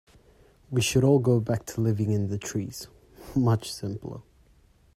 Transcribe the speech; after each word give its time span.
We 0.71 0.81
should 0.81 1.03
all 1.03 1.19
go 1.19 1.39
back 1.39 1.63
to 1.67 1.81
living 1.81 2.09
in 2.11 2.29
the 2.29 2.39
trees, 2.39 2.87
much 3.35 3.71
simpler. 3.71 4.21